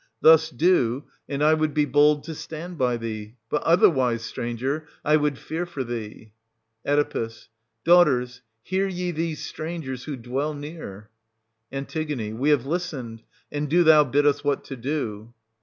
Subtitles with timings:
[0.19, 1.85] Thus do, and I would 491—517] OEDIPUS AT COLONUS.
[1.85, 6.33] 79 be bold to stand by thee; but otherwise, stranger, I would fear for thee.
[6.87, 7.29] Oe.
[7.85, 11.11] Daughters, hear ye these strangers, who dwell near?
[11.71, 11.85] An.
[12.39, 15.35] We have listened; and do thou bid us what to do.